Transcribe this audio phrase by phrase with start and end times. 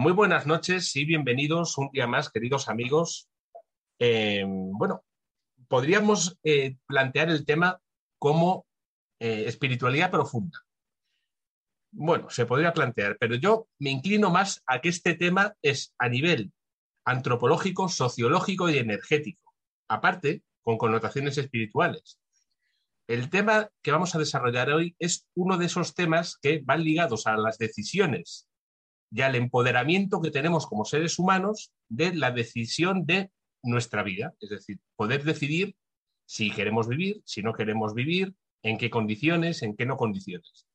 [0.00, 3.28] Muy buenas noches y bienvenidos un día más, queridos amigos.
[3.98, 5.04] Eh, bueno,
[5.68, 7.78] podríamos eh, plantear el tema
[8.18, 8.64] como
[9.18, 10.58] eh, espiritualidad profunda.
[11.92, 16.08] Bueno, se podría plantear, pero yo me inclino más a que este tema es a
[16.08, 16.50] nivel
[17.04, 19.52] antropológico, sociológico y energético,
[19.86, 22.18] aparte con connotaciones espirituales.
[23.06, 27.26] El tema que vamos a desarrollar hoy es uno de esos temas que van ligados
[27.26, 28.46] a las decisiones
[29.10, 33.30] y al empoderamiento que tenemos como seres humanos de la decisión de
[33.62, 35.76] nuestra vida, es decir, poder decidir
[36.26, 40.66] si queremos vivir, si no queremos vivir, en qué condiciones, en qué no condiciones.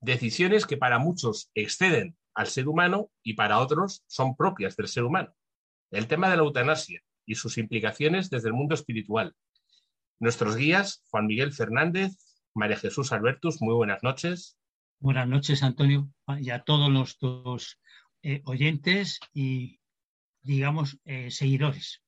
[0.00, 5.04] Decisiones que para muchos exceden al ser humano y para otros son propias del ser
[5.04, 5.34] humano.
[5.90, 9.34] El tema de la eutanasia y sus implicaciones desde el mundo espiritual.
[10.20, 12.12] Nuestros guías, Juan Miguel Fernández,
[12.54, 14.58] María Jesús Albertus, muy buenas noches.
[14.98, 17.78] Buenas noches, Antonio, y a todos los
[18.22, 19.80] eh, oyentes y,
[20.42, 22.02] digamos, eh, seguidores.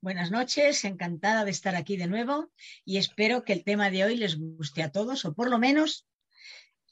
[0.00, 2.52] Buenas noches, encantada de estar aquí de nuevo
[2.84, 6.06] y espero que el tema de hoy les guste a todos o por lo menos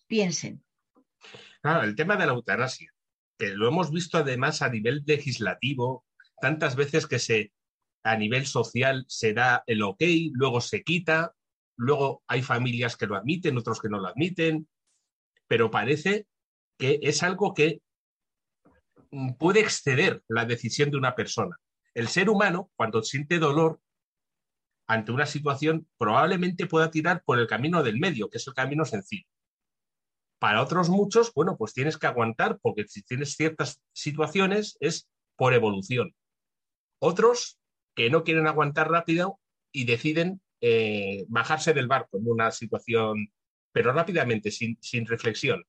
[0.06, 0.64] piensen.
[1.62, 2.92] Claro, el tema de la eutanasia,
[3.38, 6.04] que lo hemos visto además a nivel legislativo,
[6.40, 7.52] tantas veces que se
[8.02, 11.34] a nivel social se da el ok, luego se quita,
[11.76, 14.68] luego hay familias que lo admiten, otros que no lo admiten,
[15.48, 16.26] pero parece
[16.78, 17.80] que es algo que
[19.38, 21.56] puede exceder la decisión de una persona.
[21.94, 23.80] El ser humano, cuando siente dolor
[24.86, 28.84] ante una situación, probablemente pueda tirar por el camino del medio, que es el camino
[28.84, 29.26] sencillo.
[30.40, 35.54] Para otros muchos, bueno, pues tienes que aguantar, porque si tienes ciertas situaciones es por
[35.54, 36.14] evolución.
[37.00, 37.58] Otros
[37.94, 39.40] que no quieren aguantar rápido
[39.72, 43.32] y deciden eh, bajarse del barco en una situación
[43.74, 45.66] pero rápidamente, sin, reflexión.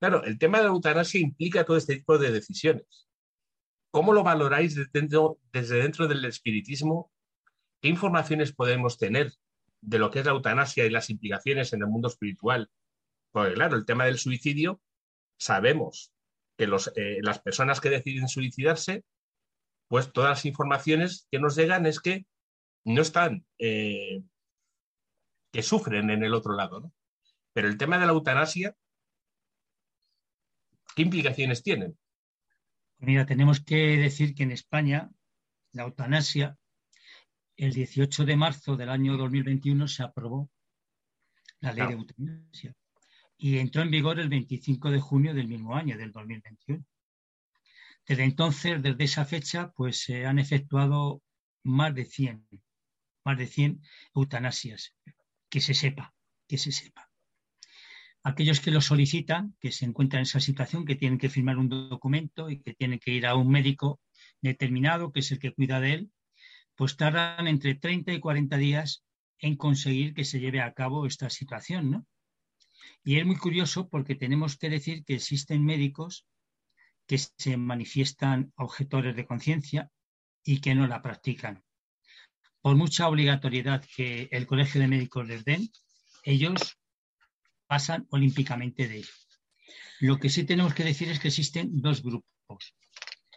[0.00, 3.08] Claro, el tema de la eutanasia implica todo este tipo de decisiones.
[3.92, 7.12] ¿Cómo lo valoráis desde dentro, desde dentro del espiritismo?
[7.80, 9.32] ¿Qué informaciones podemos tener
[9.80, 12.68] de lo que es la eutanasia y las implicaciones en el mundo espiritual?
[13.30, 14.80] Porque claro, el tema del suicidio,
[15.38, 16.12] sabemos
[16.58, 16.64] que
[16.96, 19.04] eh, las personas que deciden suicidarse,
[19.86, 22.26] pues todas las informaciones que nos llegan es que
[22.84, 24.20] no están, eh,
[25.52, 26.80] que sufren en el otro lado.
[26.80, 26.92] ¿no?
[27.52, 28.76] Pero el tema de la eutanasia,
[30.94, 31.98] ¿qué implicaciones tienen?
[32.98, 35.10] Mira, tenemos que decir que en España
[35.72, 36.56] la eutanasia,
[37.56, 40.50] el 18 de marzo del año 2021 se aprobó
[41.60, 42.74] la ley de eutanasia
[43.36, 46.84] y entró en vigor el 25 de junio del mismo año, del 2021.
[48.06, 51.22] Desde entonces, desde esa fecha, pues se han efectuado
[51.64, 52.46] más de 100,
[53.24, 53.82] más de 100
[54.14, 54.94] eutanasias,
[55.48, 56.14] que se sepa,
[56.46, 57.09] que se sepa
[58.22, 61.68] aquellos que lo solicitan, que se encuentran en esa situación, que tienen que firmar un
[61.68, 64.00] documento y que tienen que ir a un médico
[64.40, 66.10] determinado, que es el que cuida de él,
[66.74, 69.04] pues tardan entre 30 y 40 días
[69.38, 72.06] en conseguir que se lleve a cabo esta situación, ¿no?
[73.02, 76.26] Y es muy curioso porque tenemos que decir que existen médicos
[77.06, 79.90] que se manifiestan objetores de conciencia
[80.44, 81.64] y que no la practican.
[82.60, 85.70] Por mucha obligatoriedad que el Colegio de Médicos les den,
[86.24, 86.79] ellos
[87.70, 89.14] pasan olímpicamente de ello.
[90.00, 92.74] Lo que sí tenemos que decir es que existen dos grupos.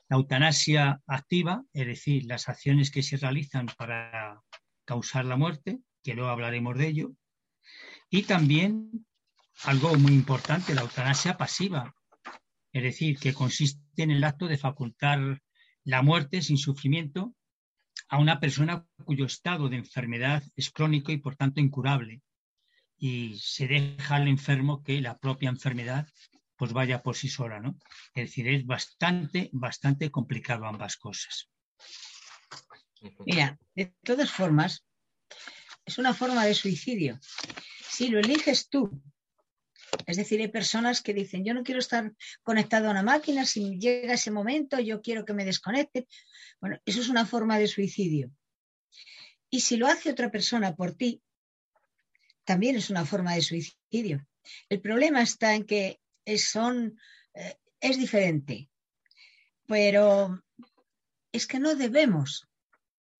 [0.09, 4.41] La eutanasia activa, es decir, las acciones que se realizan para
[4.85, 7.11] causar la muerte, que luego hablaremos de ello,
[8.09, 9.05] y también
[9.66, 11.94] algo muy importante, la eutanasia pasiva,
[12.71, 15.44] es decir, que consiste en el acto de facultar
[15.83, 17.35] la muerte sin sufrimiento
[18.09, 22.23] a una persona cuyo estado de enfermedad es crónico y por tanto incurable
[23.05, 26.07] y se deja al enfermo que la propia enfermedad
[26.55, 27.77] pues vaya por sí sola, ¿no?
[28.15, 31.49] Es decir, es bastante, bastante complicado ambas cosas.
[33.25, 34.85] Mira, de todas formas,
[35.83, 37.19] es una forma de suicidio.
[37.89, 39.03] Si lo eliges tú,
[40.07, 43.77] es decir, hay personas que dicen, yo no quiero estar conectado a una máquina, si
[43.79, 46.07] llega ese momento, yo quiero que me desconecte.
[46.61, 48.31] Bueno, eso es una forma de suicidio.
[49.49, 51.21] Y si lo hace otra persona por ti,
[52.44, 54.28] también es una forma de suicidio.
[54.69, 56.00] El problema está en que
[56.38, 57.00] son,
[57.34, 58.69] eh, es diferente,
[59.68, 60.44] pero
[61.31, 62.48] es que no debemos,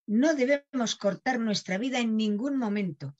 [0.06, 3.16] no debemos cortar nuestra vida en ningún momento.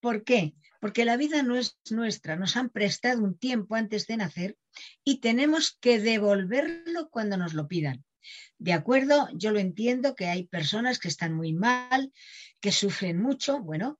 [0.00, 0.54] ¿Por qué?
[0.80, 4.56] Porque la vida no es nuestra, nos han prestado un tiempo antes de nacer
[5.02, 8.04] y tenemos que devolverlo cuando nos lo pidan.
[8.58, 12.12] De acuerdo, yo lo entiendo que hay personas que están muy mal,
[12.60, 13.98] que sufren mucho, bueno,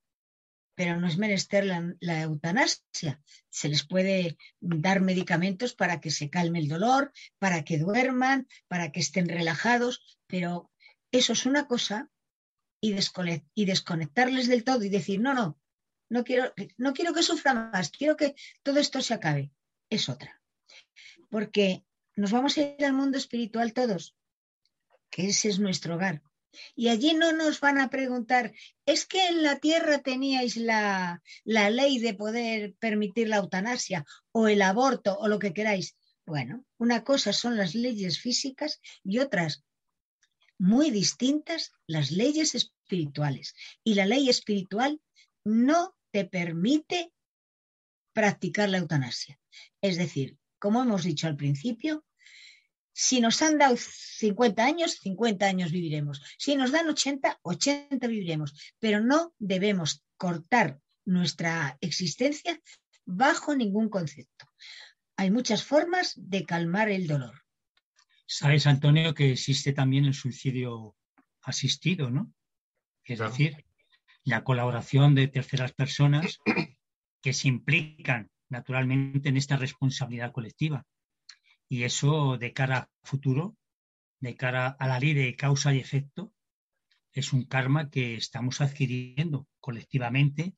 [0.74, 3.22] pero no es menester la, eutanasia.
[3.48, 8.90] Se les puede dar medicamentos para que se calme el dolor, para que duerman, para
[8.90, 10.70] que estén relajados, pero
[11.12, 12.10] eso es una cosa
[12.80, 12.92] y,
[13.64, 15.58] desconectarles del todo y decir, no, no,
[16.10, 19.52] no quiero, no quiero que sufra más, quiero que todo esto se acabe,
[19.88, 20.40] es otra.
[21.30, 21.84] Porque
[22.16, 24.16] nos vamos a ir al mundo espiritual todos,
[25.08, 26.22] que ese es nuestro hogar.
[26.74, 28.52] Y allí no nos van a preguntar,
[28.86, 34.48] ¿es que en la tierra teníais la, la ley de poder permitir la eutanasia o
[34.48, 35.96] el aborto o lo que queráis?
[36.26, 39.64] Bueno, una cosa son las leyes físicas y otras
[40.58, 43.54] muy distintas, las leyes espirituales.
[43.82, 45.00] Y la ley espiritual
[45.44, 47.12] no te permite
[48.12, 49.38] practicar la eutanasia.
[49.82, 52.04] Es decir, como hemos dicho al principio,
[52.96, 56.22] si nos han dado 50 años, 50 años viviremos.
[56.38, 58.54] Si nos dan 80, 80 viviremos.
[58.78, 62.60] Pero no debemos cortar nuestra existencia
[63.04, 64.46] bajo ningún concepto.
[65.16, 67.42] Hay muchas formas de calmar el dolor.
[68.26, 70.96] Sabes, Antonio, que existe también el suicidio
[71.42, 72.32] asistido, ¿no?
[73.04, 73.66] Es decir,
[74.22, 76.38] la colaboración de terceras personas
[77.20, 80.86] que se implican naturalmente en esta responsabilidad colectiva.
[81.68, 83.56] Y eso de cara a futuro,
[84.20, 86.32] de cara a la ley de causa y efecto,
[87.12, 90.54] es un karma que estamos adquiriendo colectivamente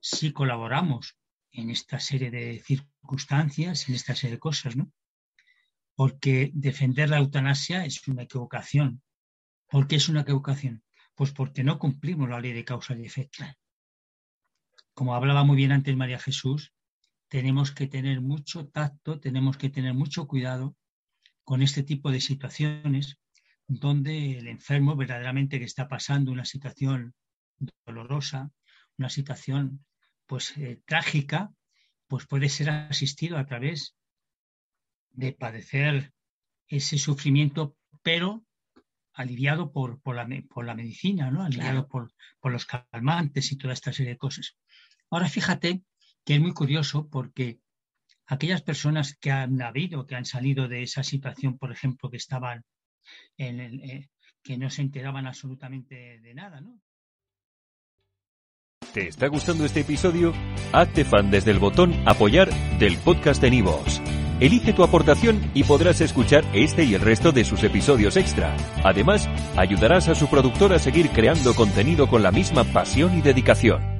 [0.00, 1.18] si colaboramos
[1.50, 4.92] en esta serie de circunstancias, en esta serie de cosas, ¿no?
[5.94, 9.02] Porque defender la eutanasia es una equivocación.
[9.68, 10.84] ¿Por qué es una equivocación?
[11.14, 13.44] Pues porque no cumplimos la ley de causa y efecto.
[14.94, 16.72] Como hablaba muy bien antes María Jesús,
[17.28, 20.76] tenemos que tener mucho tacto, tenemos que tener mucho cuidado
[21.44, 23.18] con este tipo de situaciones
[23.66, 27.14] donde el enfermo verdaderamente que está pasando una situación
[27.86, 28.50] dolorosa,
[28.96, 29.84] una situación
[30.26, 31.52] pues eh, trágica,
[32.06, 33.94] pues puede ser asistido a través
[35.10, 36.12] de padecer
[36.66, 38.44] ese sufrimiento, pero
[39.12, 40.26] aliviado por, por, la,
[40.74, 41.42] medicina, ¿no?
[41.42, 44.56] aliviado por, por los calmantes y toda esta serie de cosas.
[45.10, 45.82] Ahora fíjate
[46.28, 47.58] que es muy curioso porque
[48.26, 52.66] aquellas personas que han habido, que han salido de esa situación, por ejemplo, que estaban
[53.38, 54.10] en el, eh,
[54.42, 56.78] que no se enteraban absolutamente de nada, ¿no?
[58.92, 60.34] ¿Te está gustando este episodio?
[60.74, 64.02] Hazte fan desde el botón apoyar del podcast de Nivos.
[64.38, 68.54] Elige tu aportación y podrás escuchar este y el resto de sus episodios extra.
[68.84, 69.26] Además,
[69.56, 73.97] ayudarás a su productor a seguir creando contenido con la misma pasión y dedicación.